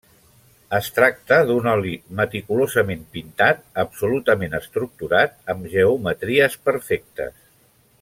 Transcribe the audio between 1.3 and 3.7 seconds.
d’un oli meticulosament pintat,